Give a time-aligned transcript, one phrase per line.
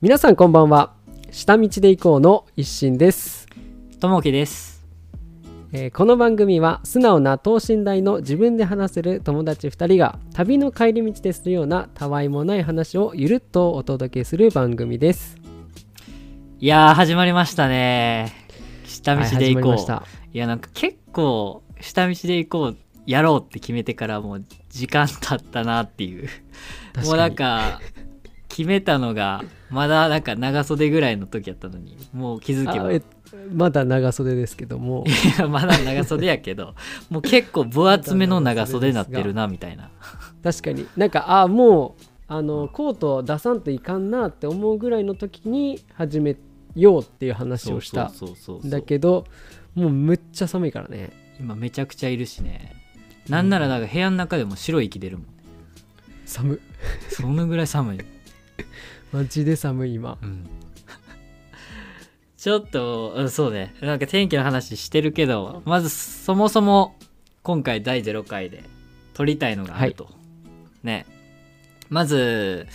[0.00, 0.94] 皆さんこんばんは
[1.32, 3.48] 下道で行こうの一心です、
[3.98, 4.86] ともきです。
[5.72, 15.36] えーこの番組は素直な等身大の自分で話せる友達2人が旅の帰り道でするようなたわいもない話をゆるっとお届けする番組です
[16.60, 18.32] いやー、始まりましたね。
[18.84, 19.42] 下道はいで行こう。
[19.42, 26.28] 始まりましたいや、なんか結構、下道で行こう、やろうって決めてからもう時間経ったなっていう。
[27.04, 27.80] もうなんか、
[28.58, 32.90] 決めたのが、まだなんか長袖ぐらいの時やったのに、もう気づけば。
[33.52, 36.74] まだ長袖ですけども いやまだ長袖やけど、
[37.08, 39.90] もう結構分厚めの長袖になってるな、みたいな。
[40.42, 46.36] 確かになんかあもうあのコート出さんといかんなって思うぐらいの時に始め
[46.74, 49.24] ようっていう話をしたそうそうそうそうだけど
[49.74, 52.74] もうむっちゃ寒いからね今めちゃくちゃいるしね。
[53.28, 55.26] なんならなんか部屋の中でも白い息出るもん。
[56.24, 56.60] 寒
[57.10, 58.17] そのぐらい寒い。
[59.12, 60.48] マジで寒い今うん
[62.36, 63.74] ちょっと、うんそうね。
[63.80, 66.94] なんか天気の話してるけど、まずそもそも
[67.42, 68.62] 今回第0回で
[69.14, 70.08] 撮りたいのがあると。
[70.84, 71.04] ね。
[71.88, 72.68] まず、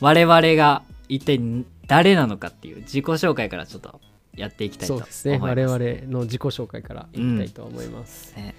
[0.00, 1.40] 我々が一体
[1.86, 4.00] 誰なのかっていう自己紹介からちょっと
[4.36, 5.22] やっていきたいと思います。
[5.22, 8.54] そうですね我々の自己紹介からいきたいと思います、ね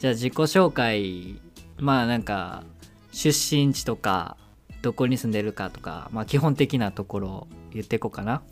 [0.00, 1.40] じゃあ自己紹介
[1.78, 2.64] まあなんか
[3.12, 4.36] 出身地とか
[4.84, 8.42] どこに住んでるかとか、まあ、基本的なところを言っていこうかな。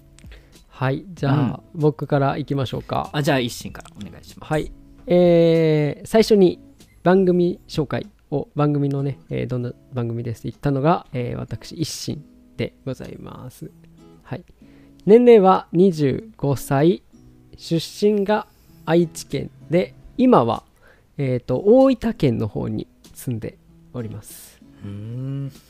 [0.69, 3.11] はいじゃあ、僕からいきましょうか。
[3.12, 4.50] あじゃあ一心からお願いします。
[4.50, 4.72] はい。
[5.06, 6.58] えー最初に
[7.02, 12.24] 番組紹介を番組のね、えーどんな番組ですって言ったのが、えー私一心
[12.56, 13.70] でございます。
[14.22, 14.44] はい。
[15.05, 17.02] 年齢は25歳。
[17.58, 18.46] 出身が
[18.86, 20.64] 愛知県で今は、
[21.18, 23.58] えー、と大分県の方に住んで
[23.92, 24.61] おります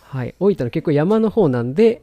[0.03, 0.35] はい。
[0.41, 2.03] 大分の結構山の方なんで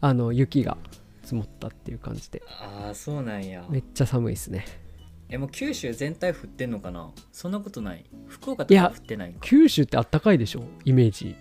[0.00, 0.76] あの雪が
[1.22, 2.42] 積もったっていう感じで。
[2.60, 3.64] ああそうなんや。
[3.70, 4.64] めっちゃ寒いですね。
[5.30, 7.10] えもう九州全体降ってんのかな？
[7.32, 8.04] そんなことない？
[8.28, 10.64] 福岡とか降ってない九州ってあったかいでしょ？
[10.84, 11.34] イメージ。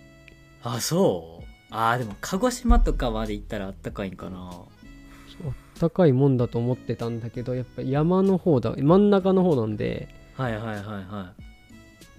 [0.64, 1.44] あそう？
[1.70, 4.52] あーでも鹿児島とかまで行ったらあったかいんかな。
[4.52, 10.08] あったかいもんだと思ってたんだけどやっぱ山の方だ真ん中の方なんで。
[10.36, 11.34] はいはいはいは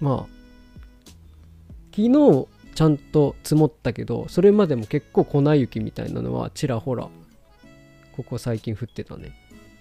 [0.00, 0.34] まあ
[1.92, 7.08] 昨日ちゃんと積もったけどそれまでも結構粉雪みたいなのはちらほら
[8.16, 9.28] ここ最近降ってたね。
[9.28, 9.30] い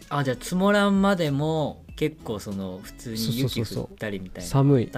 [0.09, 4.91] あじゃあ積もらんまでも結構その普通に雪降ったりみたいな寒い。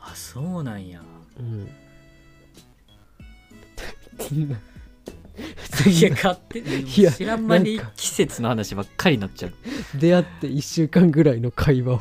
[0.00, 1.02] あそうなんや。
[1.38, 1.68] うん。
[5.86, 9.52] いや勝手に知らん間に季節の話ばっかりになっちゃう。
[9.98, 12.00] 出会って1週間ぐらいの会話を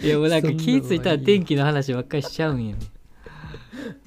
[0.00, 2.76] いやもうなんか気ぃついたら天気の話ばっかりしちゃうんや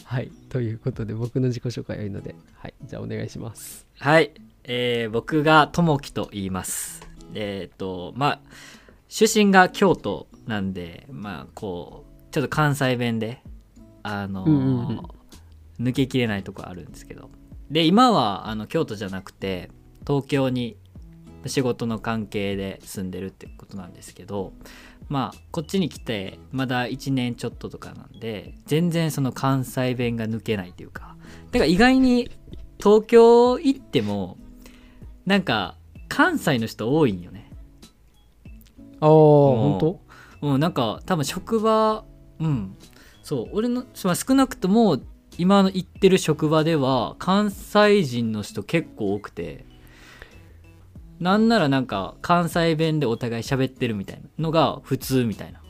[0.06, 0.32] はい。
[0.50, 2.74] ということで僕の自己紹介はいいのではい。
[2.84, 3.88] じゃあお願いします。
[4.00, 4.32] はい、
[4.64, 7.08] えー僕がともきと言います。
[7.34, 8.40] えっ、とまあ
[9.08, 13.42] 出身が京都なんでまあこうちょっと関西弁で
[14.04, 15.02] あのーうんうんうん。
[15.80, 17.30] 抜けきれないとこあるんですけど。
[17.70, 19.72] で今はあの京都じゃなくて
[20.06, 20.76] 東京に
[21.46, 24.54] 仕事の関係で住んでるってことなんですけど
[25.12, 31.18] まあこっちに来てまだ1年ちょっととかなんで全然その関西弁が抜けないというか。
[31.52, 32.32] だから意外に
[32.80, 34.38] 東京行っても
[35.26, 35.76] なんか
[36.08, 37.52] 関西の人多いんよね。
[39.02, 40.02] ああ本当？
[40.44, 42.06] うんなんか多分職場
[42.40, 42.78] うん。
[43.22, 44.98] そう俺のまあ少なくとも
[45.38, 49.66] 今の行ってる職場では関西人の人結構多くて
[51.22, 55.62] なんならなんか関西弁でお互い喋ってるみたいなのが普通みたいな。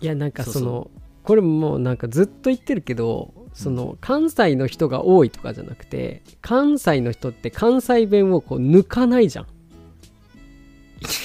[0.00, 0.62] いやなんかそのそう。
[0.64, 0.90] そ
[1.22, 9.46] これもうなんかずっと言ってるけどその関西の人が多いとかじゃなくて関西の人って関西弁をこう抜かないじゃん。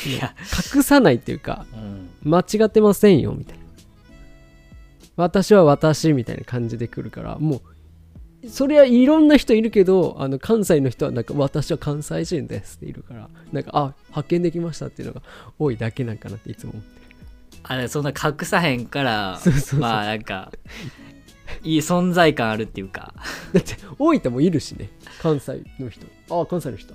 [0.05, 0.35] いや、
[0.75, 3.63] 隠さないっていうかうん、間違ってませんよみたいな。
[5.15, 7.61] 私は私みたいな感じで来るからもう
[8.47, 15.21] そりゃいろんな人いるけどあの関西の人はなんか私は関西人ですっているからなんかあ発見できましたっていうのが
[15.59, 17.01] 多いだけなんかなっていつも思って
[17.63, 19.39] あれそんな隠さへんから
[19.77, 20.51] まあなんか
[21.63, 23.13] いい存在感あるっていうか。
[23.53, 24.89] だって大分もいるしね。
[25.21, 26.05] 関西の人。
[26.29, 26.93] あ関西の人。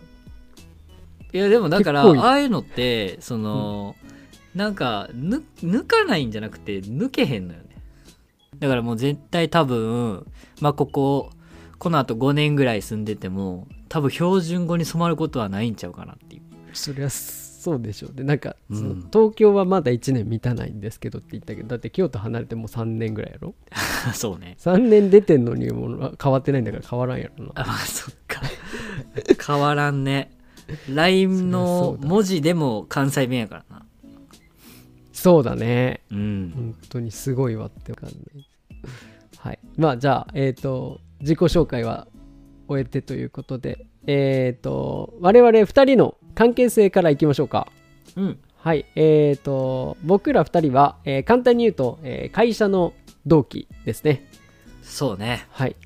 [1.32, 3.96] いやでもだからああいうのってその、
[4.54, 7.66] なんかぬ抜かないんじゃなくて抜けへんのよね。
[8.58, 10.26] だからもう絶対多分
[10.60, 11.31] まあここ
[11.78, 16.43] このあと5年ぐらい住んでても多分標準語に染まることはないんちゃうかなっていう。
[16.73, 23.56] そりゃそそうでしょうでなんか、東京はまだ1年満たないんですけどって言ったけどだって京都離れてもう3年ぐらいやろ？
[24.14, 24.56] そうね。
[24.61, 27.50] 3年出てんのにもう変わってないんだから変わらんやろな。
[27.56, 28.40] あまあそっか。
[29.44, 30.31] 変わらんね。
[30.88, 33.84] LINE の文字でも関西弁やからな。
[35.12, 36.02] そうだね。
[36.12, 36.52] うん。
[36.55, 38.46] 本当にすごいわって感じ。
[39.38, 39.58] はい。
[39.76, 42.07] まあじゃあえっ、と自己紹介は
[42.69, 47.69] 終えてということでえっ、と我々2人の関係性からいきましょうか。
[48.17, 48.39] うん。
[48.57, 52.93] はいえっ、と僕ら2人は、えー簡単に言うと、えー会社の
[53.27, 54.29] 同期ですね。
[54.83, 55.47] そうね。
[55.51, 55.77] はい。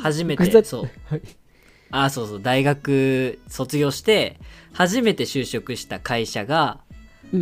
[0.00, 0.90] 初めてそう。
[1.06, 1.22] はい。
[1.90, 2.42] あそうそう。
[2.42, 4.38] 大学卒業して
[4.72, 6.80] 初めて就職した会社が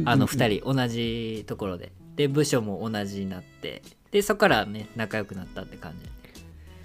[0.07, 1.93] あの2人同じところで。
[2.17, 3.83] で部署も同じになって。
[4.11, 6.09] でそこからね仲良くなったって感じ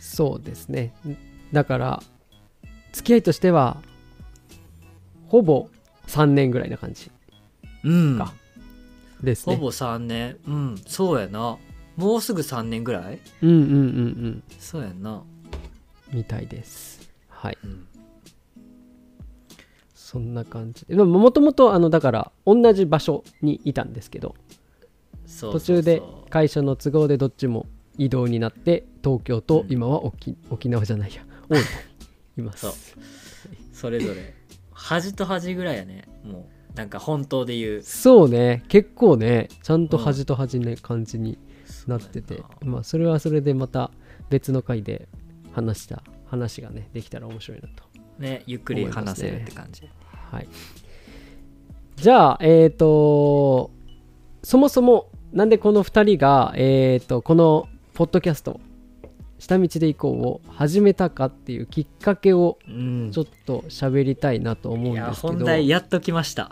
[0.09, 0.93] そうですね。
[1.53, 2.03] だから
[2.93, 3.77] 付き合いとしては
[5.27, 5.69] ほぼ
[6.07, 7.11] 3年ぐらいな感じ
[7.83, 8.17] うん。
[8.17, 8.33] か。
[9.21, 9.55] ですね。
[9.55, 10.37] ほぼ3年。
[10.47, 10.77] うん。
[10.87, 11.57] そうやな。
[11.95, 13.19] もうすぐ3年ぐらい？
[13.43, 13.71] うんうんうんう
[14.29, 14.43] ん。
[14.57, 15.21] そうやんな。
[16.11, 17.11] みたいです。
[17.27, 17.57] はい。
[17.63, 17.85] うん。
[19.93, 20.85] そんな感じ。
[20.87, 24.33] ででももともとあのだから同じ場所にいたんですけど
[25.39, 26.01] 途中で
[26.31, 27.67] 会社の都合でどっちも
[27.99, 31.21] 移動になって東京と今は沖,、沖縄じゃないや。
[31.49, 31.63] 大分
[32.37, 32.61] にいます。
[32.61, 32.73] そう。
[33.73, 34.33] それぞれ
[34.71, 36.07] 端と端ぐらいやね。
[36.23, 37.81] もうなんか本当で言う。
[37.81, 38.63] そうね。
[38.69, 41.37] 結構ねちゃんと端と端ね、感じに
[41.87, 41.97] な。
[41.97, 42.41] ってて。
[42.63, 43.91] まあそれはそれでまた
[44.29, 45.09] 別の回で
[45.51, 47.83] 話した話がねできたら面白いなと。
[48.17, 49.89] ねゆっくり話せるって感じ、
[50.31, 50.47] はい。
[51.97, 53.71] じゃあえっ、と
[54.41, 57.67] そもそもなんでこの2人がえっ、とこの
[57.99, 58.61] ポッドキャスト
[59.39, 63.11] 下道で行こうを始めたかっていうきっかけをうん。
[63.11, 65.33] ちょっと喋りたいなと思うんですけど。
[65.33, 66.49] 本題やっと来ました。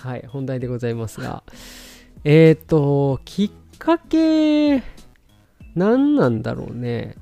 [0.00, 1.42] はい、本題でございますが、
[2.24, 4.82] えっ、と、きっかけ、
[5.74, 7.16] 何なんだろうね。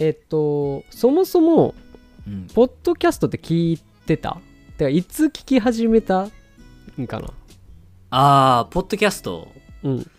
[0.00, 1.76] えっ、と、そもそも、
[2.26, 2.48] うん。
[2.52, 4.40] ポッドキャストって聞いてた？
[4.76, 6.26] てか、いつ聞き始めた
[7.00, 7.32] んかな？
[8.10, 9.46] あーポッドキャスト？
[9.84, 10.10] うん。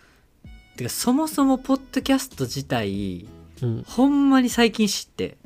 [0.80, 3.28] てかそもそもポッドキャスト自体
[3.62, 3.84] うん。
[3.86, 5.36] ほんまに最近知って。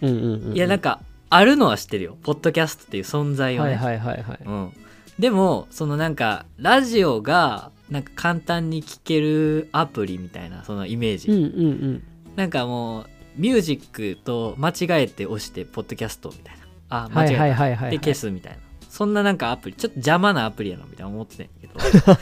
[0.00, 0.56] うんうんうん。
[0.56, 2.16] いやなんかあるのは知ってるよ。
[2.22, 4.38] ポッドキャストっていう存在をね、はいはいはいはい。
[4.44, 4.72] うん、
[5.18, 12.02] でもそのなんかラジオがなんか簡単に聴けるアプリみたいなそのイメージ、うんうんうん。
[12.36, 13.06] なんかもう
[13.36, 16.60] ミュージックと間違えて押してポッドキャストみたいな。
[16.92, 18.58] あ間違えた、はいはい消すみたいな
[18.90, 21.74] そんななんかアプリちょっと邪魔なアプリやなみたいな思ってたんやけど。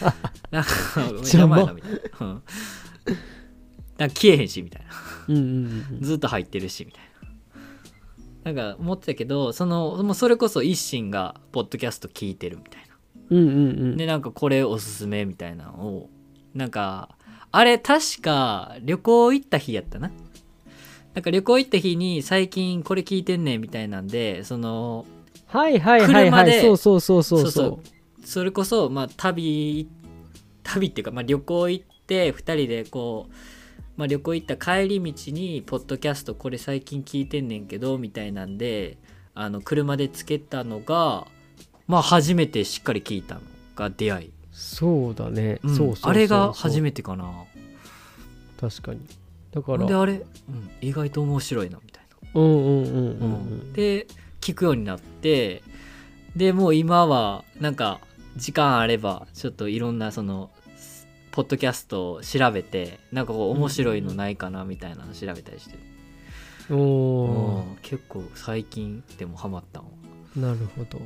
[0.52, 0.70] なんか
[1.12, 1.58] 邪魔？
[1.58, 2.42] やなみたいな、うん、
[3.96, 4.88] なんか消えへんしみたいな。
[5.28, 7.02] うんうんうんずっと入ってるしみたい
[8.44, 8.52] な。
[8.52, 12.96] なんか思ってたけどそのもうそれこそ一心がポッドキャスト聞いてるみたいな。
[13.30, 13.38] うん。
[13.38, 13.60] うんうんう
[13.94, 13.96] ん。
[13.96, 16.10] でなんかこれおすすめみたいなのを
[16.54, 17.16] なんか
[17.50, 20.10] あれ確か旅行行った日やったな。
[21.14, 25.06] なんか旅行行った日に最近これ聞いてんねんみたいなんでその
[25.48, 26.60] はいはいはいはい。
[26.60, 27.80] そうそうそうそうそそう
[28.22, 28.26] う。
[28.26, 29.88] それこそまあ旅
[30.62, 33.32] 旅っていうか、まあ、旅行行って2人でこう、
[33.96, 38.98] まあ、旅行行った帰り道にポッドキャストこれ最近聞いてんねんけどみたいなんで
[39.34, 41.26] あの車でつけたのが
[41.86, 43.40] まあ初めてしっかり聞いたの
[43.76, 45.60] が出会い、そうだね。
[45.62, 47.32] うんそうそうそうあれが初めてかな
[48.60, 49.00] 確かに。
[49.52, 50.16] だから、であれ、う
[50.52, 53.72] ん、意外と面白いなみたいうんうんうんうんな、うん。
[53.72, 54.06] で
[54.48, 55.62] 聞くようになって
[56.34, 58.00] でもう今はなんか
[58.36, 60.50] 時間あればちょっといろんなその
[61.32, 65.76] ポッドキャストを調べてなんかこう面白いのないかなみたいなの調べたりして
[66.70, 69.90] る、おうん結構最近でもハマったの。
[70.36, 70.98] ーなるほど。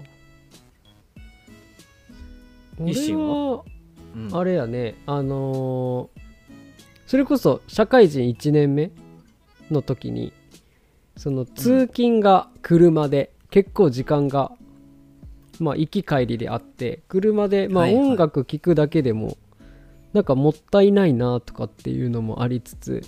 [2.78, 3.64] 俺は
[4.40, 6.22] あれやねあのー
[7.06, 8.90] それこそ社会人1年目
[9.70, 10.32] の時に
[11.22, 14.50] その通勤が車で結構時間が
[15.60, 19.36] まあ行き帰りであって車でまあ音楽聴くだけでも
[20.12, 23.02] なんかもったいないなとかっていうのもありつつ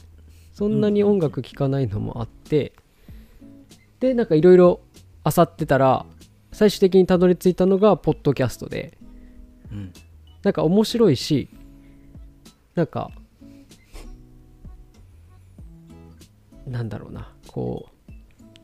[0.52, 2.74] そんなに音楽聴かないのもあって
[3.98, 4.80] でなんかいろいろ
[5.26, 6.06] 漁ってたら
[6.52, 8.96] 最終的にたどり着いたのがポッドキャストで。
[9.72, 9.92] うん。
[10.44, 11.48] なんか面白いし
[12.76, 13.10] なんか
[16.64, 17.93] なんだろうなこう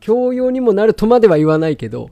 [0.00, 2.10] 教養にもなるとまでは言わないけど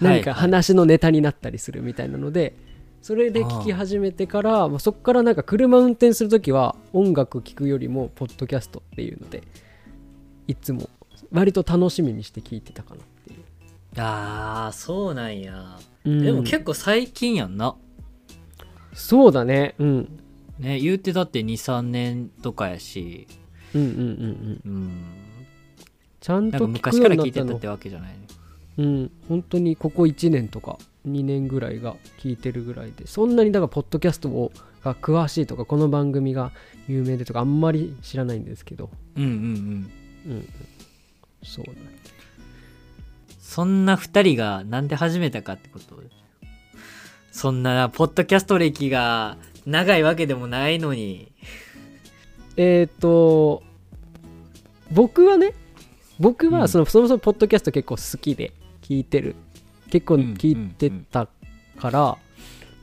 [0.00, 2.54] なんか話のネタになったりするみたいなので、
[3.02, 9.42] それで聞き始めてからまあそこからなんか車運転する時は音楽聴くよりもポッドキャストっていうので
[10.46, 10.88] いつも
[11.32, 13.40] 割と楽しみにして聞いてたかなっていう。
[13.96, 16.22] あーそうなんや、うん。
[16.22, 17.76] でも結構最近やんな。
[18.92, 19.74] そうだね。
[19.78, 20.20] うん。
[20.58, 23.26] ね言うてだって23年とかやし。
[23.74, 24.60] うんうんうんうん。
[24.64, 25.17] うん
[26.20, 27.26] ちゃんと聞くよ昔からうになったの。
[27.26, 28.18] 聞いてたってわけじゃないね
[28.78, 29.10] うん。
[29.28, 33.06] 本当にここ1年とか2年ぐらいが聞いてるぐらいで。
[33.06, 34.52] そんなにだからポッドキャストを
[34.84, 36.52] が詳しいとかこの番組が
[36.86, 38.90] 有名でとかあんまり知らないんですけど。
[39.16, 40.32] うんうんうん。
[40.32, 40.48] うん
[41.42, 41.78] そうだね。
[43.40, 45.96] そんな2人がなんで始めたかってこと？
[47.30, 51.32] そんなポッドキャスト歴が長いわけでもないのに。
[52.56, 53.62] えっ、と
[54.90, 55.54] 僕はね
[56.18, 56.54] 僕うん。
[56.54, 59.36] はその、そもそもポッドキャスト結構好きで聞いてる。
[59.90, 61.28] 結構うん聞いてた
[61.78, 62.18] から、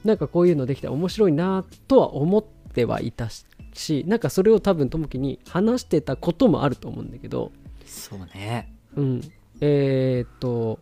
[0.06, 3.30] なんかこういうのできたら面白いなとは思ってはいた
[3.74, 7.52] しなんかそれを多分ともきに話してたこともあると思うんだけど
[7.86, 8.72] そうね。
[8.96, 9.22] うん。
[9.62, 10.80] えっ、と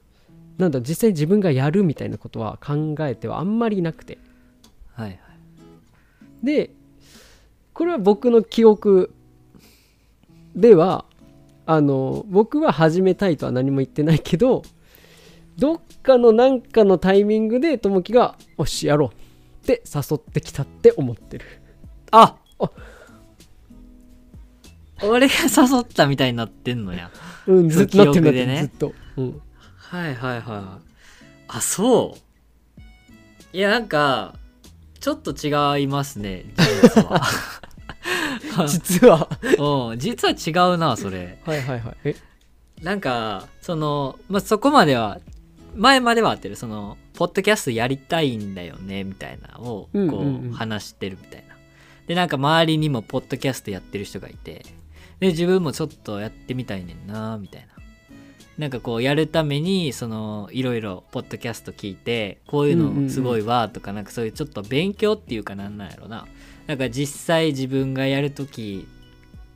[0.57, 4.17] なんだ実際自分がやるみたいなことは考えてはあんまりなくて。
[4.93, 5.19] はいはい。
[6.45, 6.71] で
[7.73, 9.13] これは僕の記憶
[10.55, 11.05] では
[11.65, 14.63] あの僕は始めたいとは何も言ってないけど
[15.57, 19.09] どっかの何かのタイミングでともきが「よしやろう」
[19.63, 21.45] って誘ってきたって思ってる。
[22.11, 22.69] ああ
[25.03, 27.11] 俺が誘ったみたいになってんのや。
[27.47, 28.59] うんずっとなってるね。
[28.61, 29.41] ずっと、うん、
[29.77, 30.89] はいはいはい。
[31.47, 32.33] あそう。
[33.53, 34.33] いやなんか
[34.99, 36.45] ちょっと違いますね
[36.81, 37.21] 実は
[38.67, 39.29] 実は。
[39.57, 39.99] うん。
[39.99, 41.39] 実は違うなそれ。
[41.45, 41.95] はいはいはい。
[42.05, 42.15] え？
[42.81, 45.19] なんかその、まあ、そこまでは
[45.75, 46.55] 前まではあってる。
[46.55, 51.55] そのポッドキャストやりたいんだよねみたいなのをこう話してるみたいな、
[52.07, 54.65] でなんか周りにもポッドキャストやってる人がいて。
[55.19, 57.67] で自分もちょっとやってみたいねんなみたいな。
[58.57, 66.27] なんかこうやるためにそのいろいろポッドキャスト聞いてこういうのすごいわとかなんかそういうちょっと勉強っていうかなんなんやろな
[66.67, 68.87] なんか実際自分がやるとき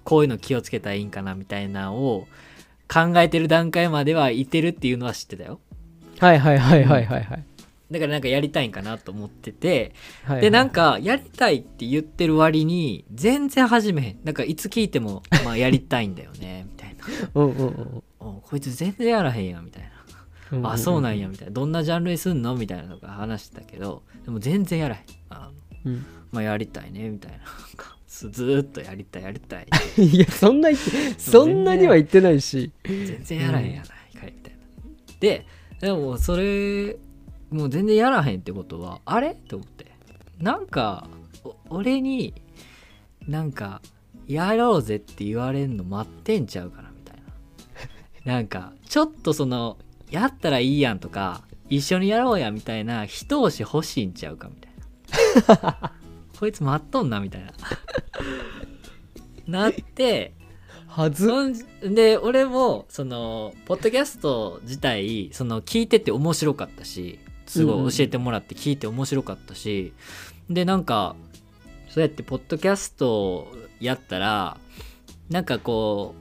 [0.04, 2.28] こういうの気をつけたらいいんかなみたいなのを
[2.88, 5.60] 考えてる段階まではいてるっていうのは知ってたよ。
[6.20, 7.44] はいはいはいはいはいはい。
[7.92, 9.94] だからなんかやりたいんかなと思ってて。
[10.24, 14.20] はいでなんかやりたいって言ってる割に全然始めへん。
[14.24, 17.06] なんかいつ聞いてもまあやりたいんだよね みたいな。
[17.36, 19.90] うんうんうんおこいつ全然やらへんやんみたいな。
[20.52, 20.68] うんうん。
[20.68, 21.54] あそうなんやみたいな。
[21.54, 25.02] どんなジャンルにすんのみたいなのが話してたけどでも全然やらへん。
[25.30, 25.52] あ
[25.86, 27.40] のうんまあやりたいねみたいな。
[28.08, 29.68] ずっとやりたいやりたい。
[29.98, 30.70] いやそんな
[31.18, 32.72] そんなには言ってないし。
[32.84, 34.60] 全然やらへんやないかいみたいな。
[35.20, 35.46] で
[35.80, 36.98] でもそれ
[37.52, 39.32] もう全然やらへんってことはあれ？
[39.32, 39.86] って思って。
[40.40, 41.10] なんか
[41.44, 42.34] お俺に
[43.28, 43.82] なんか
[44.28, 47.24] やろうぜって言われんの待ってんちゃうかなみたいな。
[48.34, 49.78] なんかちょっとその
[50.12, 55.94] やったらいいやんとか一緒にやろうやみたいな一押し欲しいんちゃうかみたいな
[56.40, 57.52] こいつ待っとんなみたいな。
[59.48, 60.34] なって
[60.88, 61.30] はず？
[61.82, 69.94] で俺もそのポッドキャスト自体その聞いてて面白かったしすごい教えてもらって聞いて面白かったし、
[70.50, 71.16] でなんか
[71.90, 73.48] そうやってポッドキャスト
[73.80, 74.58] やったら
[75.30, 76.16] なんかこ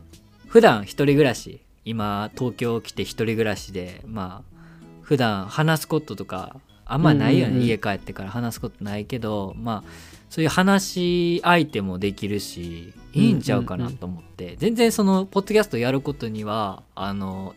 [0.47, 4.57] う普段一人暮らし今東京来て一人暮らしでまあ
[5.03, 6.57] 普段話すこととか
[6.87, 7.67] あんまないよね、うんうんうん。
[7.67, 8.31] 家帰ってから。
[8.31, 9.91] 話すことないけどまあ
[10.31, 17.55] そういう話し相手もできるしいいんちゃうかなと思って、全然そのポッドキャストやることにはあの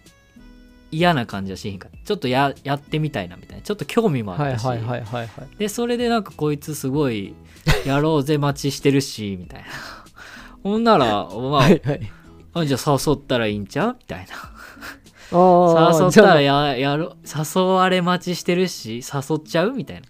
[0.92, 1.90] 嫌な感じはしへんか。
[2.06, 3.64] ちょっとややってみたいなみたいな。
[3.64, 7.34] ちょっと興味もあったし、はいはいはいでそれでなんかこいつすごい
[7.86, 9.68] やろうぜ待ちしてるしみたいな。
[10.64, 12.12] ほんならまあ、はいはい。
[12.54, 13.96] あじゃあ誘ったらいいんちゃう？
[14.00, 14.26] みたいな
[15.32, 20.08] 誘ったらややろ誘われ待ちしてるし誘っちゃうみたいな。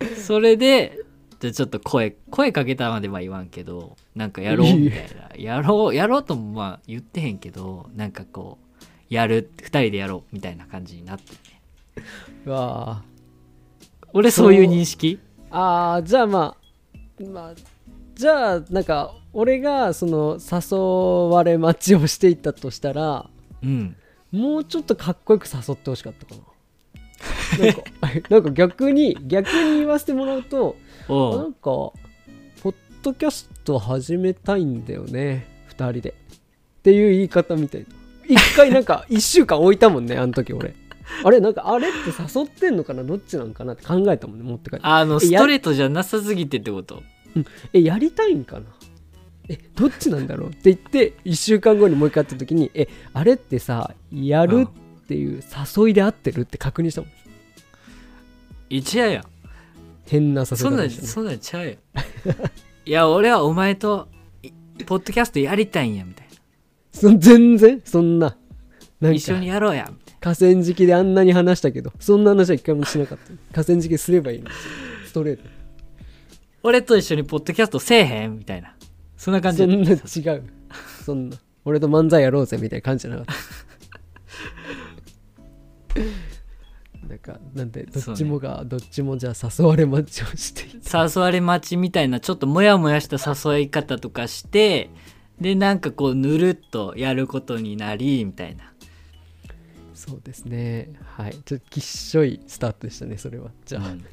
[0.16, 0.98] それで
[1.40, 5.30] じゃあちょっと声声かけたまでは言わんけどなんかやろうみたいな。
[5.36, 11.60] やろうやろうともまあ言ってへんけどなんかこうやる2人でやろうみたいな感じになってね
[12.46, 13.02] わ
[14.12, 15.18] 俺そういう認識？
[15.50, 16.56] ああーじゃあま
[17.20, 17.54] あまあ
[18.20, 23.30] じゃあなんか俺がその誘われ待ちをしていったとしたら
[23.62, 23.96] うん。
[24.30, 27.64] もうちょっとかっこよく誘ってほしかったかな。
[27.64, 27.82] なんか
[28.28, 30.76] なんか逆に逆に言わせてもらうと
[31.08, 31.94] なんかポ
[32.66, 36.10] ッドキャスト始めたいんだよね2人で。
[36.10, 37.80] っていう言い方みたい。
[37.80, 37.86] な
[38.28, 40.74] 一回なんか1週間置いたもんね あの時俺。
[41.24, 44.84] あれなんかあれって誘ってんのかなどっちなんかなって考えたもんね持って帰って。
[44.86, 47.02] あのストレートじゃなさすぎてってこと？
[47.72, 48.66] えやりたいんかな？
[49.48, 50.48] えどっちなんだろう？
[50.50, 55.42] って言って1週間後にもう一回会った時にえあれってさやるっていう
[55.76, 57.10] 誘いで合ってるって確認したもん。
[58.68, 59.24] 一夜やん
[60.06, 61.72] 変な誘いそんなんそんなんちゃうよ。
[62.86, 64.08] いや俺はお前と
[64.42, 64.50] い
[64.84, 66.26] ポッドキャストやりたいんやみたい
[66.92, 67.80] そ全然？
[67.84, 68.36] そんな。
[69.00, 73.54] なん一緒にやろうやみたい河川敷であんなに話したけどそんな話は一回もしなかった。
[73.54, 74.50] 河川敷すればいいの。
[75.06, 75.42] ストレート。
[75.44, 75.50] な
[76.62, 78.74] 俺と一緒にポッドキャストせえへんみたいな。
[79.16, 79.58] そんな感じ。
[79.58, 80.42] そんな違だう。
[81.04, 81.36] そんな。
[81.64, 83.34] 俺と漫才やろうぜみたいな感じじゃなかった。
[87.08, 93.16] なんかなんでどっちもが、どっちもじゃあ誘われ待ちをして誘われ待ちみたいなちょっとモヤモヤした
[93.50, 94.90] 誘い方とかして
[95.40, 98.72] でなんかこうぬるっとやることになりみたいな。
[99.92, 100.92] そうですね。
[101.16, 101.36] はい。
[101.44, 103.50] ちょっときっしょいスタートでしたねそれは。
[103.66, 104.04] じゃあ、うん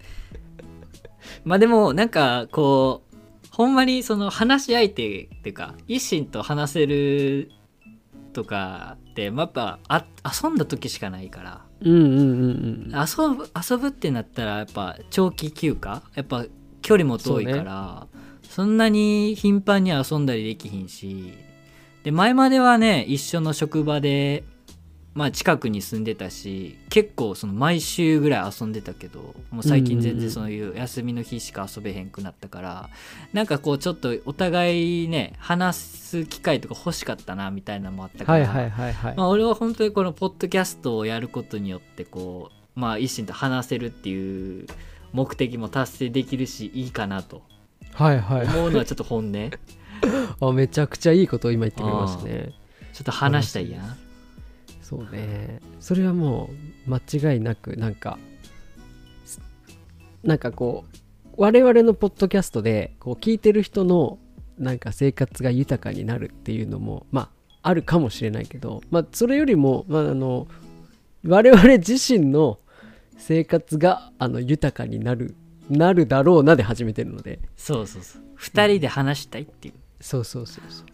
[1.46, 3.17] まあでもなんかこう
[3.51, 4.93] ほんまにその話し相手っ
[5.41, 7.51] ていうか一心と話せる
[8.34, 10.05] とかって、まあ、やっぱあ
[10.43, 12.24] 遊んだ時しかないからうんうんうんう
[12.89, 12.91] ん。
[12.93, 16.46] 遊ぶ遊ぶってなったらやっぱ長期休暇やっぱ
[16.81, 18.07] 距離も遠いから
[18.48, 21.34] そ,、んなに頻繁に遊んだりできひんし
[22.03, 24.43] で前まではね一緒の職場で
[25.17, 32.89] まあ近くに住んでたし結構その毎週ぐらい遊んでたけどもう最近全然そういう休みの日しか遊べへんくなったから
[33.33, 44.67] なんかこうちょっとお互いね話す機会とか欲しかったなみたいなのもあったから、はいはいはいはい、まあ、俺は本当にこのポッドキャストをやることによってこうまあ一心と話せるっていう
[45.13, 47.41] 目的も達成できるしいいかなと。
[47.93, 48.45] はいはい。
[48.45, 49.33] 思うのはちょっと本音。
[49.33, 49.57] ち
[50.39, 52.53] ょあめちゃくちゃいいことを今言ってくれましたね。
[53.01, 54.06] っと話したいやん
[54.88, 55.60] そうね。
[55.82, 56.50] それはも
[56.88, 58.17] う間違いなくなんか
[59.25, 59.41] す
[60.24, 60.86] なんかこ
[61.25, 64.17] う我々のポッドキャストでこう聞いてる人の
[64.58, 67.30] なんか生活が豊かになるっていうのもま
[67.62, 70.47] ああるかもしれないけどまあそれよりも、まあ、あの
[71.26, 72.58] 我々自身の
[73.17, 75.36] 生活があの豊かになる
[75.69, 77.39] なるだろうなで始めてるので。
[77.58, 78.21] そうそうそう。
[78.39, 80.86] 2人で話したいっていう、そうそうそうそう、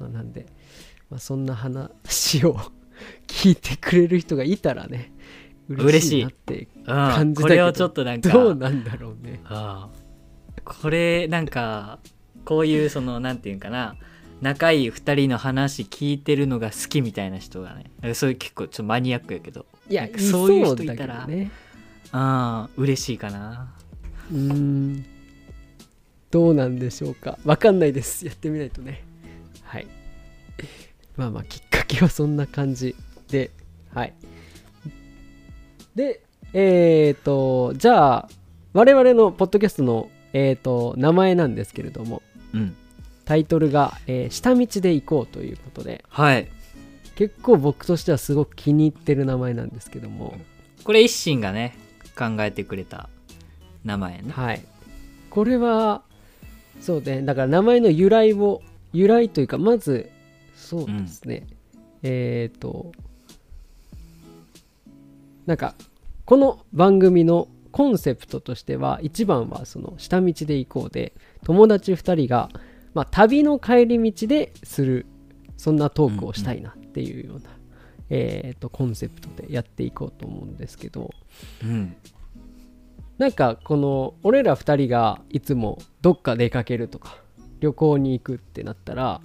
[0.00, 0.44] まあ、なんで、
[1.08, 2.58] まあ、そんな話を
[3.28, 5.12] 聞いてくれる人がいたらね
[5.68, 6.22] 嬉しい。
[6.22, 9.40] なってうん感じだけどこれをちょっとなんかどうなんだろうね。
[9.44, 12.00] ああこれなんか
[12.44, 13.94] こういうそのなんていうんかな
[14.40, 21.50] 仲いい2人の話聞いてるのが好きみたいな人がねそういう結構ちょっとマニアックやけどいやそういう人だいたらけどね。
[22.12, 23.74] ああ嬉しいかな。
[24.32, 25.04] うーん。
[26.30, 27.38] どうなんでしょうか。
[27.44, 28.26] わかんないです。
[28.26, 29.04] やってみないとね。
[29.62, 29.86] はい。
[31.16, 32.94] まあまあきっかけはそんな感じ
[33.30, 33.50] で
[33.94, 34.14] はい。
[35.94, 38.28] でえっ、とじゃあ
[38.72, 42.76] 我々のポッドキャストのえっ、と名前なんですけれどもうん。
[43.24, 46.48] タイトルが、えー下道で行こう」ということではい。
[47.14, 50.38] 結構僕としてはすごく気に入ってる名前なんですけども
[50.84, 51.74] これ一心がね
[52.16, 53.08] 考えてくれた
[53.84, 54.30] 名前ね。
[54.30, 54.62] はい。
[55.28, 56.02] これは
[56.80, 58.62] そうねだから名前の由来を
[58.92, 60.10] 由来というかまず
[60.54, 61.46] そうですね、
[62.02, 62.92] えっ、と
[65.48, 65.74] なんか
[66.26, 72.50] この番組のコンセプトとしては一番はその下道で行こうで友達2人が、
[72.92, 75.06] まあ、旅の帰り道でする
[75.56, 77.48] そんなトークをしたいなっていうような、
[78.10, 81.10] えー、とコンセプトでやっていこうと思うんですけど。
[81.64, 81.96] うん。
[83.16, 87.16] なんかこの俺ら2人がいつもどっか出かけるとか
[87.60, 89.22] 旅行に行くってなったら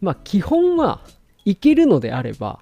[0.00, 1.00] まあ基本は
[1.44, 2.60] 行けるのであれば、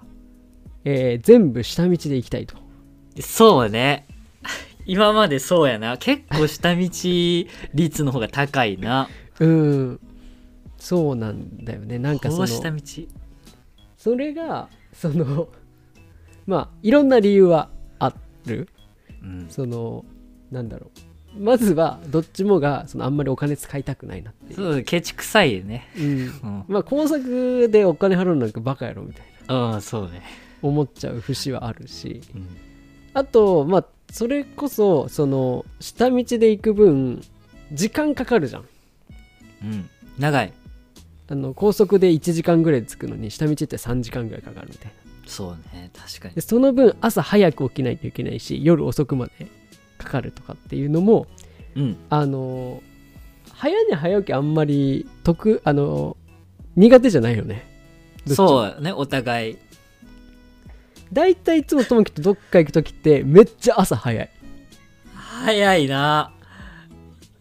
[0.83, 2.64] えー全部下道で行きたいと
[3.21, 4.07] そうね。
[4.85, 5.97] 今までそうやな。
[5.97, 6.89] 結構下道
[7.73, 9.09] 率の方が高いな。
[9.39, 9.99] うん。
[10.77, 11.97] そうなんだよね。
[11.97, 12.81] なんかその下道。
[13.97, 15.47] それがその
[16.45, 18.13] まあいろんな理由はあ
[18.45, 18.69] る。
[19.23, 19.47] うん。
[19.49, 20.05] その
[20.51, 21.39] なんだろう。
[21.39, 25.89] まずはどっちもがそのあんまりお金使いたくないなっていう、そうケチくさいよね。
[25.97, 26.65] うん、うん。
[26.67, 29.55] まあ工作でお金払うなんかバカやろみたいな。
[29.71, 30.21] ああそうね。
[30.61, 32.21] 思っちゃう節はあるし。
[32.35, 32.64] うん
[33.15, 37.21] あとまあそれこそその下道で行く分
[37.71, 38.65] 時間かかるじゃん。
[39.63, 39.89] うん。
[40.19, 40.53] 長い。
[41.27, 44.91] あの高速で1時間ぐらいで着くのに下道って3時間ぐらいかかるみたいな。
[45.25, 46.35] そうね確かに。
[46.35, 49.47] でその分朝早く起きないといけないし夜遅くまで
[49.97, 51.25] かかるとかっていうのも
[51.75, 51.97] うん。
[52.09, 52.83] あの
[53.53, 56.17] 早寝早起きあんまり得あの
[56.75, 57.65] 苦手じゃないよね。
[58.27, 59.57] そうねお互い
[61.11, 64.29] だいたいいつもともきとどっか行く時ってめっちゃ朝早い。
[65.13, 66.31] 早いな。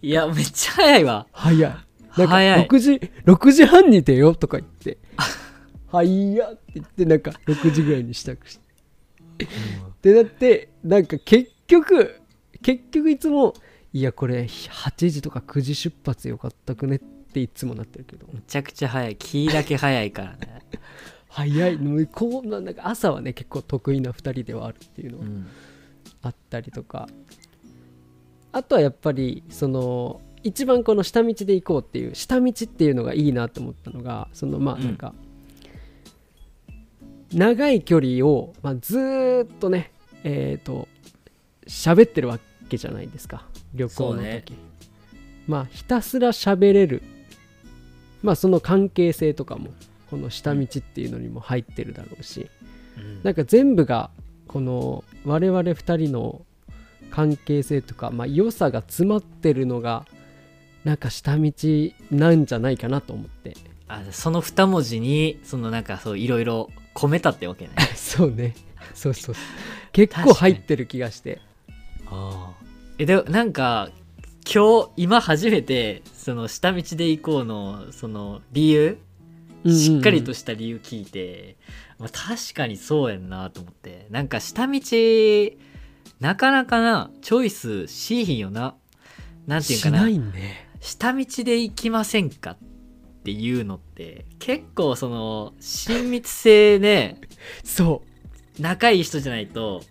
[0.03, 1.27] いやめっちゃ早いわ。
[1.33, 1.61] 早い。
[1.61, 2.67] なんか早い。
[2.69, 2.93] 6時
[3.25, 4.99] 6時半に出ようとか言って
[5.91, 8.59] 「はいや」って言ってなんか6時ぐらいに支度し
[9.39, 9.49] て。
[10.03, 12.21] でだってなんか結局
[12.63, 13.55] 結局いつも
[13.93, 18.27] 「いやこれ8時とか9時出発よかったくね」っていつもなってるけど。
[18.33, 19.17] めちゃくちゃ早い。
[19.17, 20.63] キーだけ早いからね、
[21.35, 21.77] 早い。
[21.79, 25.47] もうこうななんか朝はね結構得意な2人ではあるっていうのはうん、
[26.23, 27.09] あったりとか。
[28.53, 34.85] あとはやっぱりその一番この下道で行こうっていう下道っていうのがいいなと思ったのがそのまあうん。
[34.85, 35.13] なんか、
[37.33, 39.91] 長い距離を、まあ、ずーっとね
[40.23, 40.87] えっ、と
[41.67, 43.45] 喋ってるわけじゃないですか。
[43.75, 44.45] 旅行の時、ね。
[45.49, 47.03] まあひたすら喋れる。
[48.23, 49.71] まあその関係性とかも
[50.11, 52.51] この下道っていうのにも入ってるだろうし、
[52.97, 53.23] うん。
[53.23, 54.11] なんか全部が
[54.47, 56.43] この我々2人の
[57.11, 60.07] 関係性とか、まあ、良さが詰まってるのが
[60.85, 61.53] なんか下道
[62.11, 63.57] なんじゃないかなと思って。
[63.87, 67.73] あその二文字にそのなんかそういろいろ込めたってわけね。
[67.95, 68.55] そうね。
[68.95, 69.35] そうそう。
[69.35, 69.45] そう
[69.93, 71.41] 結構入ってる気がして。
[72.99, 73.91] えでなんか
[74.53, 78.99] 今日今初めてその下道で行こうのその理由
[79.67, 81.57] しっかりとした理由聞いて、
[81.99, 84.07] まあ、確かにそうやんなと思って。
[84.11, 84.81] なんか下道
[86.21, 88.75] なかなかなチョイスしいひんよな。
[89.47, 89.99] なんていうかな。
[89.99, 90.69] しないね。
[90.81, 92.59] 下道で行きませんかっ
[93.25, 97.21] ていうのって結構その親密性ね。
[97.65, 98.03] そ
[98.59, 98.63] う。
[98.63, 99.83] 仲いい人じゃないと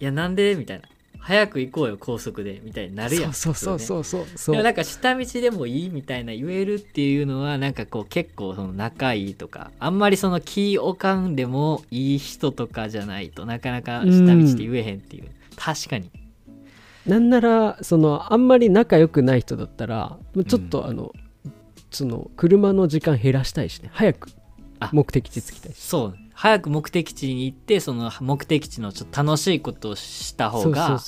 [0.00, 0.54] いやなんで？
[0.54, 0.88] みたいな
[1.20, 4.54] 早く行こうよ高速でみたいになるやんそうそうそうそうそう。
[4.54, 16.10] でもなんか下道でもいいみたいな言えるっていうのはなんかこう結構その仲いいとかあんまりその気おかんでもいい人とかじゃないとなかなか下道で言えへんっていう、確かに。
[17.06, 21.12] なんならそのあんまり仲良くない人だったらちょっとあの、
[21.90, 23.90] その車の時間減らしたいしね。
[23.92, 24.30] 早く
[24.80, 25.78] あ目的地着きたいし。
[25.78, 30.98] そう早く目的地に行ってその目的地のちょっと楽しいことをした方が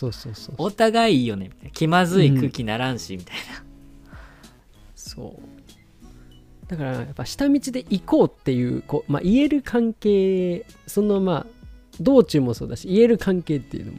[0.59, 1.71] お互いいいよねみたいな。
[1.71, 3.64] 気まずい空気ならんしみたいな、
[4.95, 6.71] そう。
[6.71, 11.64] だからやっぱ下道で行こうっていうこう、まあ、言える関係そのまあ
[11.99, 13.99] 道中もそうだし言える関係っていうのも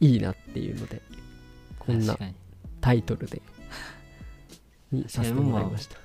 [0.00, 1.02] いいなっていうので
[1.78, 2.16] こんな
[2.80, 3.42] タイトルで
[4.90, 5.96] にさせてもらいました。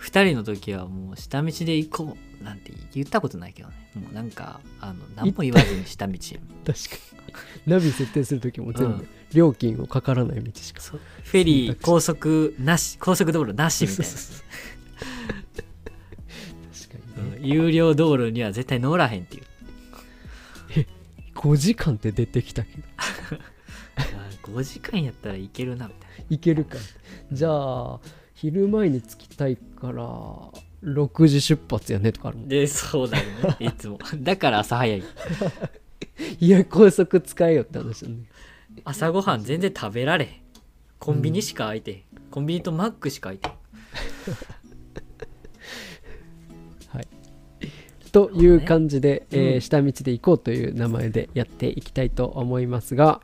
[0.00, 3.74] 2人の時はもう下道で行こうなんて言ったことないけどね。
[3.94, 6.12] もうなんかあの何も言わずに下道。
[6.18, 7.72] 確かに。
[7.72, 9.08] ナビ設定する時も全部うん。
[9.32, 14.04] 料金をかからない道しか、フェリー高速なし高速道路なしみたいな。
[14.04, 14.18] 確
[16.92, 17.44] かにね、うん。
[17.44, 19.44] 有料道路には絶対乗らへんっていう。
[21.34, 22.82] 5時間って出てきたけど。
[22.96, 24.02] あ
[24.42, 26.76] 5時間やったらいけるなみたい行けるか。
[27.32, 28.00] じゃあ
[28.34, 30.04] 昼前に着きたいから
[30.84, 32.48] 6時出発やねとかあるもなん。
[32.50, 33.24] でそうだよ
[33.58, 33.66] ね。
[33.66, 33.98] いつも。
[34.20, 35.02] だから朝早い。
[36.40, 38.16] いや高速使えよって話だね。
[38.84, 40.42] 朝ごはん全然食べられ
[40.98, 43.54] コンビニしか空いてへん、コンビニとマックしか空いてへん。
[48.14, 53.20] という感じで、うんえー下道で行こうという名前でやっていきたいと思いますが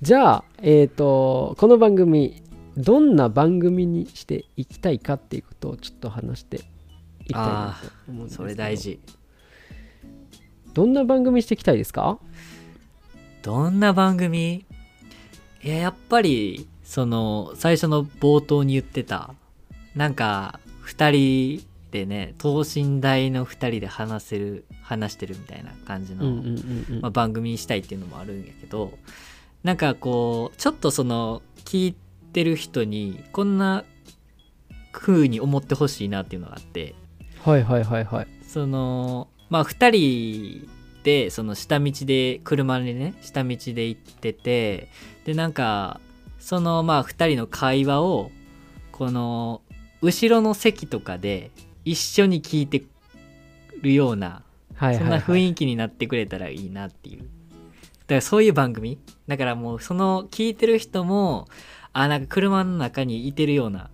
[0.00, 2.42] じゃあえっ、とこの番組
[2.78, 6.62] どんな番組にしていきたいかっていうことをちょっと話して
[7.26, 8.48] いきたいなと思うんですけど。
[8.48, 9.00] それ大事。
[10.72, 12.18] どんな番組していきたいですか？
[13.42, 14.64] どんな番組？
[15.62, 19.34] いややっぱりその最初の冒頭に言ってた
[19.94, 26.42] なんか2人でね等身大の2人で話せる話してるみたいな感じの、
[27.00, 28.92] まあ、番組にしたいっていうのもあるんやけど
[29.64, 31.96] なんかこうちょっとその聞い
[32.32, 33.84] てる人にこんな
[34.92, 36.94] 風に思ってほしいなっていうのがあって
[37.44, 38.28] はいはいはいはい。
[38.46, 39.90] そのまあ2
[40.62, 40.68] 人
[41.02, 44.88] でその下道で車でね下道で行ってて
[45.24, 46.00] でなんか
[46.38, 48.30] そのまあ2人の会話を
[48.92, 49.62] この
[50.02, 51.50] 後ろの席とかで
[51.84, 52.82] 一緒に聞いて
[53.82, 54.42] るような
[54.76, 57.20] はいはい、そんな雰囲気になってくれたらいいなっていう。
[57.20, 58.98] だからそういう番組。
[59.26, 61.48] だからもうその聞いてる人も
[61.92, 63.90] あなんか車の中にいてるような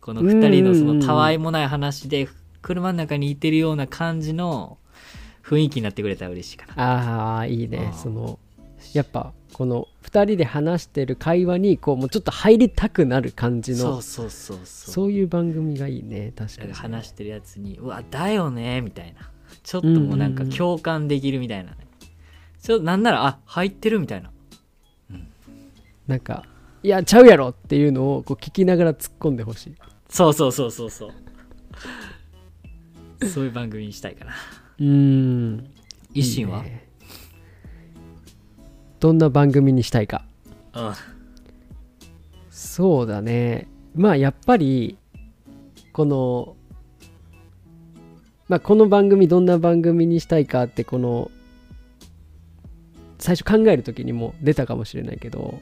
[0.00, 2.28] この2人のそのたわいもない話で
[2.62, 4.78] 車の中にいてるような感じの
[5.42, 6.74] 雰囲気になってくれたら嬉しいかな。
[6.76, 7.92] ああいいね。
[7.94, 8.38] その
[8.92, 14.94] やっぱこの2人で話してる会話にこうもうちょっと入りたくなる感じのそうそうそうそう。
[14.94, 16.32] そういう番組がいいね。
[16.36, 19.30] 確かに、話してるやつに「うわだよね」みたいな。
[19.62, 21.76] ちょっともうなんか共感できるみたいなね、
[22.62, 24.30] ちょっとなんならあ入ってるみたいな。
[26.06, 26.44] なんか
[26.82, 29.74] いやちゃうやろっていうのをこう聞きながら突っ込んでほしい。
[30.08, 31.10] そうそうそうそうそう
[33.28, 34.32] そういう番組にしたいかな。
[34.78, 35.70] うーん。
[36.14, 36.62] 一心は？
[36.62, 36.88] ね。
[38.98, 40.24] どんな番組にしたいか。
[40.74, 40.92] うん
[42.50, 43.68] そうだね。
[43.94, 44.98] まあやっぱり
[45.92, 46.56] この
[48.48, 51.30] まあこの番組どんな番組にしたいかってこの
[53.18, 55.60] 最初考える時にも出たかもしれないけど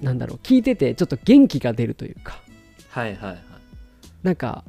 [0.00, 0.38] なんだろう。
[0.42, 2.40] 聞いててちょっと元気が出るというか。
[2.90, 3.42] はいはいはい。
[4.22, 4.64] なんか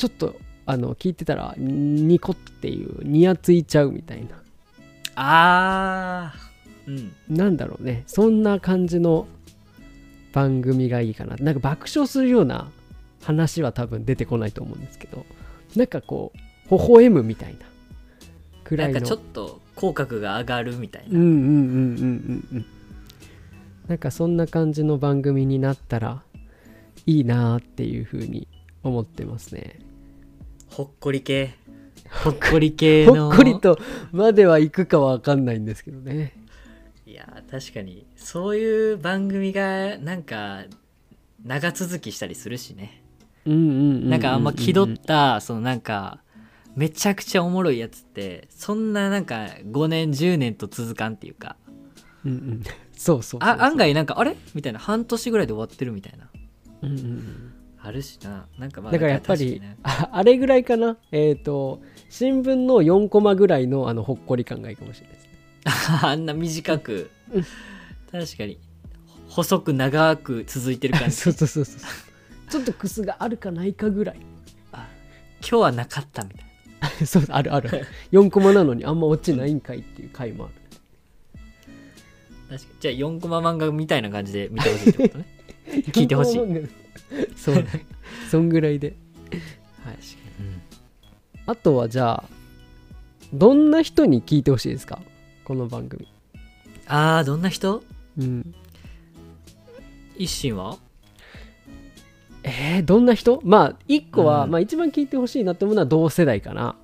[0.00, 0.34] ちょっと
[0.64, 4.42] あの聞いてたらニコっていうニヤついちゃうみたいな。
[5.14, 7.36] あーうん。
[7.36, 8.04] なんだろうね。
[8.06, 9.26] そんな感じの
[10.32, 11.36] 番組がいいかな。
[11.36, 12.70] なんか爆笑するような
[13.20, 15.26] 話は多分出てこないと思うんですけど。
[15.76, 17.58] なんかこう微笑むみたいな。
[18.64, 18.94] くらの。
[18.94, 22.66] ないんかちょっと口角が上がるみたいな、うんうんうんうんうんうん。
[23.86, 26.22] なんかそんな感じの番組になったら
[27.04, 28.48] いいなーっていうふうに
[28.82, 29.89] 思ってますね
[30.70, 31.54] ほっこり系。
[32.24, 33.78] ほっこり系ほのっこりと
[34.10, 36.36] まではいくかは分かんないんですけどね。
[37.06, 40.64] いや確かにそういう番組がなんか
[41.44, 43.02] 長続きしたりするしね。
[43.44, 46.20] なんかあんま気取ったそのなんか
[46.76, 51.56] めちゃくちゃおもろいやつってそんななんか5年10年と続かんっていうか。
[52.24, 52.62] うんうん。
[52.92, 53.48] そうそうそう。
[53.48, 54.36] あ案外なんかあれ？
[54.54, 54.78] みたいな。
[54.78, 56.28] 半年ぐらいで終わってるみたいな。
[56.82, 57.52] うんうんうん
[57.90, 58.46] あるしな。
[58.56, 59.76] なんかまあだからやっぱり、ね。
[59.82, 60.96] ああれぐらいかな。
[61.10, 65.30] えっ、と新聞の4コマぐらいのあのほっこり感がいいかもしれないですね。
[66.08, 67.10] あんな短く。
[67.32, 67.42] うん。
[68.12, 68.58] 確かに。
[69.28, 71.16] 細く長く続いてる感じ。
[71.18, 71.80] そうそうそうそう。
[72.50, 74.20] ちょっとクスがあるかないかぐらい。
[74.72, 74.82] 今
[75.40, 76.44] 日はなかったみたい
[77.00, 77.06] な。
[77.06, 77.86] そうあるある。
[78.12, 80.54] 4コマなのにあんま落ちないんかいっていう回もある。
[82.50, 82.80] 確かに。
[82.80, 85.39] じゃあ4コマ漫画みたいな感じで見てほしいってことね
[85.92, 86.38] 聞いてほしい。
[86.38, 87.52] 4コマ漫画そ
[88.30, 88.96] そんぐらいで。
[89.84, 89.94] はい
[90.40, 90.62] うん。
[91.46, 92.24] あとはじゃあ
[93.32, 95.00] どんな人に聞いてほしいですか？
[95.44, 96.06] この番組。
[96.86, 97.82] あーどんな人？
[98.18, 98.54] うん。
[100.16, 100.76] 一心は？
[102.42, 103.40] えー、どんな人？
[103.44, 104.50] まあ1個は、うん。
[104.50, 106.76] まあ一番聞いてほしいなって思うのは同世代かな。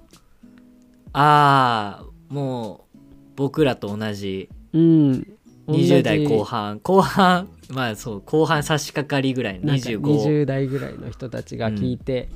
[1.13, 2.99] ああもう
[3.37, 4.49] 僕らと同じ。
[4.73, 5.27] うん。
[5.69, 6.79] 20代後半。
[6.81, 7.49] 後半？
[7.71, 12.29] まあそう後半差し掛かりぐらいのなんか25 20代ぐらいの人たちが聞いて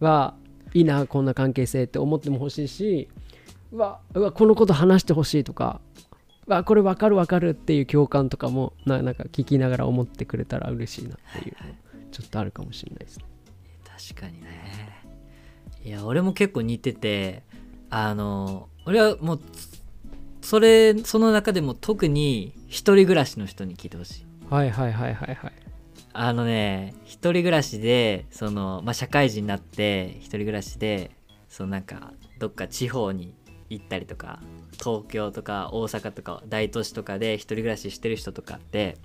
[0.00, 0.34] は、
[0.74, 3.08] いいなこんな関係性って思ってもほしいし
[3.72, 5.80] うわうわこのこと話してほしいとか
[6.46, 11.74] うわこれ分かる分かるっていう共感とかもななんか聞きながら思ってくれたら嬉しいなっていうの
[12.10, 13.24] ちょっとあるかもしれないですね。
[14.14, 15.02] 確かにね。
[15.84, 17.42] いや俺も結構似てて
[17.90, 19.40] あの俺はもう
[20.42, 25.52] それその中でも特に一人暮らしの人に聞いてほしいはいはいはいはいはい。
[26.12, 31.10] あのね一人暮らしでその、まあ、社会人になって一人暮らしで
[31.48, 33.34] そのなんかどっか地方に
[33.68, 34.40] 行ったりとか
[34.78, 38.96] 東京とか大阪とか大都市とかで一人暮らししてる人とかって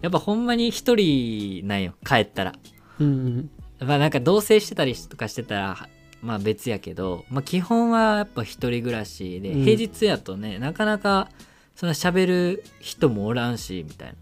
[0.00, 2.52] やっぱほんまに一人なんよ帰ったら。
[3.00, 5.88] うんまあなんか同棲してたりとかしてたら
[6.20, 9.62] まあ別やけど、まあ、基本はやっぱ一人暮らしで、うん。
[9.62, 11.28] 平日やとねなかなか
[11.76, 14.14] そんな喋る人もおらんしみたいな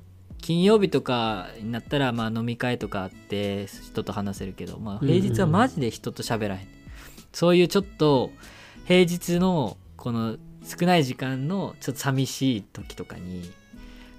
[0.46, 6.68] 金曜日とかになったらまあ飲み会とかあって人と話せるけど、まあ、平日はマジで人と喋らへん、
[7.32, 8.30] そういうちょっと
[8.84, 13.50] 平日のこの少ない時間のちょっと寂しい時とかに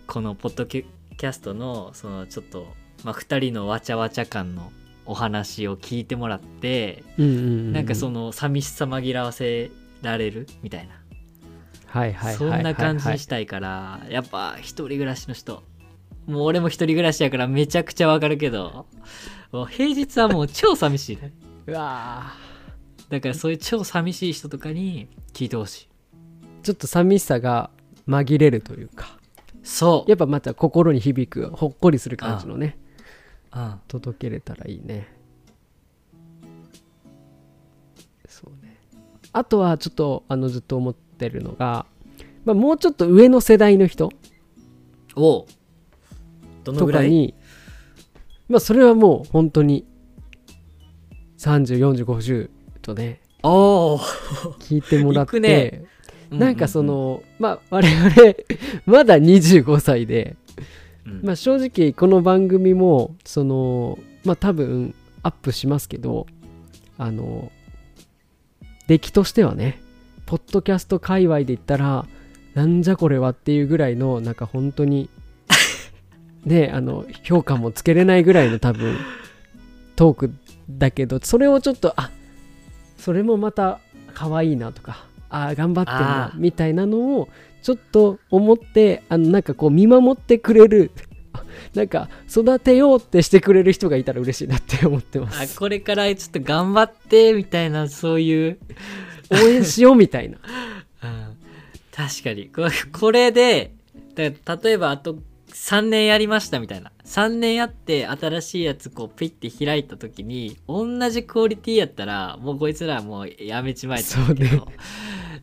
[0.06, 2.68] このポッドキャストのそのちょっと、
[3.06, 4.74] まあ、2人のわちゃわちゃ感の
[5.06, 7.72] お話を聞いてもらってうんうんうん。
[7.72, 11.02] なんかその寂しさ紛らわせられるみたいな。
[11.86, 12.58] はいはいはいはいはい。
[12.58, 15.64] そんな感じにしたいからやっぱ一人暮らしの人
[16.28, 18.86] もう俺も一人暮らしやからめちゃくちゃわかるけど。
[19.52, 21.34] もう平日はもう超寂しいね。
[21.68, 22.34] うわ
[23.10, 25.88] だからそういう超寂しい人とかに聞いてほしい。
[26.62, 27.70] ーちょっと寂しさが
[28.08, 29.18] 紛れるというか。
[29.64, 30.10] そう。
[30.10, 32.78] やっぱまた心に響くほっこりする感じのね。
[33.54, 33.80] うん。
[33.88, 35.08] 届けれたらいいね。
[38.28, 38.78] そうね。
[39.32, 41.86] あとはちょっとあのずっと思ってるのが、
[42.44, 44.12] まあ、もうちょっと上の世代の人。
[45.16, 45.46] おう
[46.72, 47.06] どのとぐらい？
[47.06, 47.34] かに
[48.48, 49.86] まあそれはもう本当に
[51.40, 52.50] 304050
[52.82, 55.86] とね聞いてもらっ行くて、ね
[56.30, 58.12] なんかその、まあ我々
[58.86, 60.36] まだ25歳で
[61.06, 61.26] うんうんうん。
[61.26, 66.28] まあ、正直この番組もそのまあ多分アップしますけど
[66.98, 67.50] あの
[68.88, 69.82] 出来としてはね
[70.26, 72.06] ポッドキャスト界隈で言ったら
[72.56, 75.10] なんじゃこれはっていうぐらいのなんか本当に
[76.48, 78.98] ねあの評価もつけれないぐらいの多分
[79.96, 80.34] トーク
[80.70, 82.12] だけどそれをちょっとあ
[82.98, 83.80] それもまた
[84.14, 87.30] 可愛いなとかあ頑張ってんなみたいなのを
[87.62, 90.92] ちょっと思ってあのなんかこう見守ってくれる
[91.76, 98.58] なんか育てようってしてくれる人がいたら嬉しいなって思ってまあすこれからちょっと頑張ってみたいなそういう、
[99.30, 100.38] 応援しようみたいな。
[101.04, 101.38] うん。
[101.92, 102.48] 確かに。
[102.48, 103.74] これこれで
[104.16, 105.18] だ例えばあと
[105.58, 106.92] 3年やりましたみたいな。
[107.04, 114.50] 3年やって新しいやつこうピッて開いた時に同じクオリティやったらもうこいつらもうやめちまえと思うけど。
[114.50, 114.78] そうね。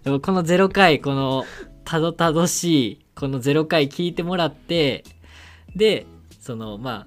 [0.03, 1.45] でもこの0回この
[1.85, 5.05] たどたどしいこの0回聞いてもらって
[5.77, 6.07] で
[6.41, 7.07] そのまあ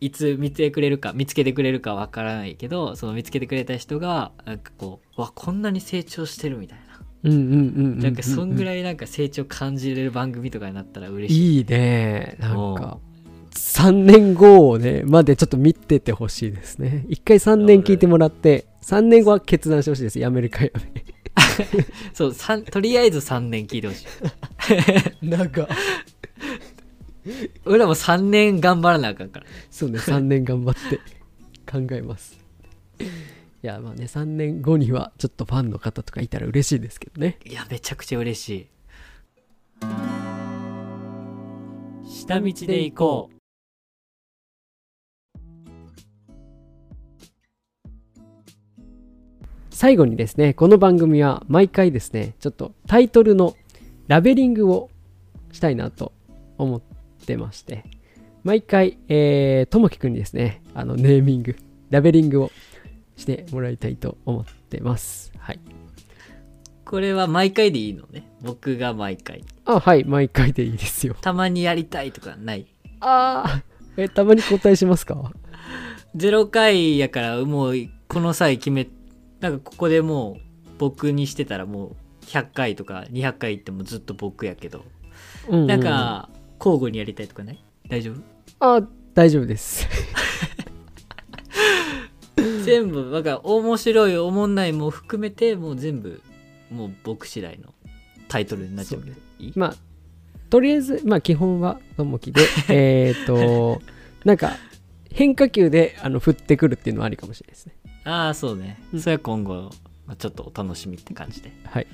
[0.00, 6.89] いつ見てくれるか見つけてくれるかわからないけどその見つけてくれた人がなんかこうわこんなに成長してるみたいな
[7.22, 11.56] なんかそんぐいらいなんか成長感じれる番組とかになったら嬉しい。
[11.58, 12.36] いいね。
[12.40, 12.98] なんか
[13.52, 17.04] 3年後をねまでちょっと見ててほしいですね。
[17.08, 20.18] 一回3年聞いてもらって3年後は決断してほしいです。
[20.18, 21.04] やめるかやめ
[22.14, 22.34] そう
[22.70, 24.06] とりあえず3年聞いてほし
[25.22, 25.26] い。
[25.26, 25.68] なんか
[27.66, 29.46] 俺らも3年頑張らなあかんから。
[29.70, 30.98] そうね3年頑張って
[31.70, 32.38] 考えます
[33.62, 38.66] いやまあね3年後にはちょっとファンの方とかいたら嬉しいですけどねいやめちゃくちゃ嬉しい。
[42.06, 43.40] 下道で行こう。
[49.70, 53.56] 最後にですねこの番組は毎回ですねちょっとタイトルの
[54.08, 54.90] ラベリングを
[55.52, 56.12] したいなと
[56.58, 56.82] 思っ
[57.24, 57.84] てまして
[58.44, 61.56] 毎回えーともきくんにですねあのネーミング
[61.88, 62.50] ラベリングを
[63.20, 65.32] してもらいたいと思ってます。
[65.38, 65.60] はい。
[66.84, 68.28] これは毎回でいいのね。
[68.42, 69.44] 僕が毎回。
[69.64, 70.04] あはい。
[70.04, 71.14] 毎回でいいですよ。
[71.20, 72.66] たまにやりたいとかない？
[73.00, 74.04] あー。
[74.04, 75.32] えたまに交代しますか
[76.16, 77.74] ？0回やからもう
[78.08, 78.88] この際決め、
[79.40, 80.40] なんかここでもう
[80.78, 84.84] 僕にしてたらもう100回とか200回行ってもずっと僕やけど、
[85.48, 85.66] うんうんうん。
[85.68, 86.28] なんか
[86.58, 87.62] 交互にやりたいとかない？
[87.88, 88.76] 大丈夫？
[88.78, 88.82] あ
[89.14, 89.86] 大丈夫です
[92.64, 96.22] 全部なんか面白いおもんないも含めてもう全部
[96.70, 97.74] もう僕次第の
[98.28, 99.52] タイトルになっちゃうけどいい？
[99.56, 99.74] まあ
[100.48, 103.80] とりあえずまあ基本はともきで えっと
[104.24, 104.56] なんか
[105.12, 107.74] 変化球であの振ってくるっていうのはありかもしれないですね。
[108.04, 109.00] ああそうね、うん。
[109.00, 109.70] それは今後、
[110.06, 111.52] まあ、ちょっとお楽しみって感じで。
[111.64, 111.86] はい。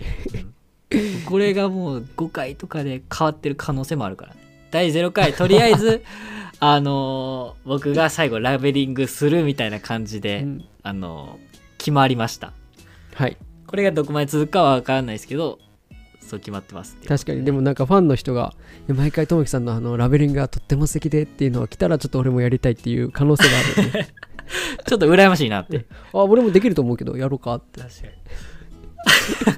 [1.25, 4.41] これがもう5回とかで変わってる可能性もあるからね。
[4.71, 6.03] 第0回とりあえず
[6.61, 10.65] あのー僕が最後ラベリングするみたいな感じで、うん。
[10.83, 12.53] あのー決まりました。
[13.15, 13.37] はい。
[13.67, 15.59] これがどこまで続くかは分からないですけど
[16.21, 17.45] そう決まってます確かに。
[17.45, 18.55] でもなんかファンの人が
[18.89, 24.07] 毎回ともきさんのあのラベリングがとっても素敵でっていうのが来たらちょっと俺もやりたいっていう可能性があるんで
[24.87, 25.87] ちょっと羨ましいなって。
[26.13, 27.81] あ俺もできると思うけどやろうかって。
[27.81, 28.13] 確かに。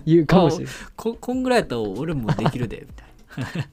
[0.05, 3.65] 言うかもしれないここんぐらいやったら俺もできるでみたいな。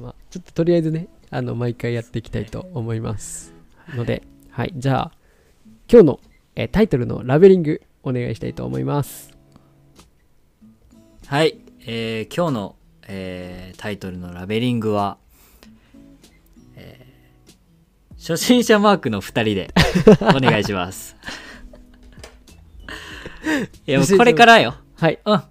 [0.00, 3.52] まあ、ちょっととりあえずねあの毎回やっていきたいと思います
[3.94, 5.12] のではいじゃあ
[5.90, 6.20] 今日の、
[6.54, 9.36] えータイトルのラベリングお願いしたいと思います
[11.26, 12.76] はい、えー今日の、
[13.08, 15.18] えータイトルのラベリングは、
[16.76, 17.06] えー
[18.18, 19.70] 初心者マークの2人で
[20.20, 21.14] お願いします。
[23.86, 24.74] いやこれからよ。
[24.96, 25.42] はいうん。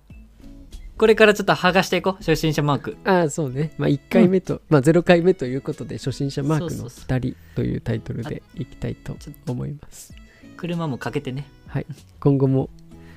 [0.98, 2.98] これからちょっと剥がしていこう、初心者マーク。
[3.04, 3.72] ああそうね。
[3.78, 10.14] まあ1回目と、まあ0回目ということで初心者マークのそうそう2人というタイトルでいきたいと思います。
[10.56, 11.48] 車もかけてね。
[11.68, 11.86] はい。
[12.20, 12.70] 今後も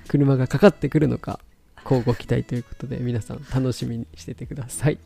[0.08, 1.38] 車がかかってくるのか
[1.84, 4.98] 交互期待ということで皆さん楽しみにしててください。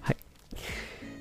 [0.00, 0.16] はい、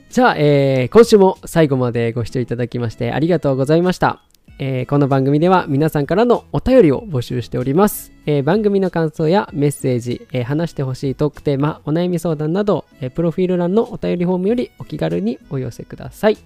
[0.09, 4.21] じゃあ、えー今週も最後までご視聴いただきましてありがとうございました
[4.59, 16.37] えーこの番組では皆さんからのお便りを募集しております、えー番組の感想やメッセージ、えー話してほしいトークテーマお悩み相談など、えプロフィール欄のお便りフォームよりお気軽にお寄せください。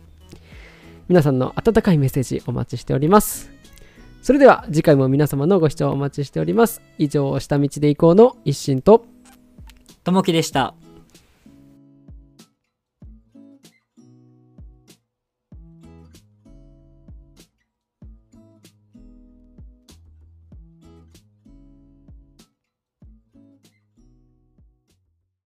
[1.07, 3.51] 皆さんの温かいメッセージお待ちしております。
[4.21, 6.81] それでは次回も皆様のご視聴お待ちしております。
[6.97, 9.05] 以上下道で行こうの一心と
[10.03, 10.73] ともきでした。